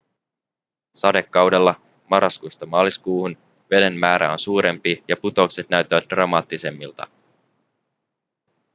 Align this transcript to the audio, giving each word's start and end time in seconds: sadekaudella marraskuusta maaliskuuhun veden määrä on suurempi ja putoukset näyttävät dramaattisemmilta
sadekaudella 0.95 1.81
marraskuusta 2.09 2.65
maaliskuuhun 2.65 3.37
veden 3.71 3.93
määrä 3.97 4.31
on 4.31 4.39
suurempi 4.39 5.03
ja 5.07 5.17
putoukset 5.17 5.69
näyttävät 5.69 6.09
dramaattisemmilta 6.09 7.07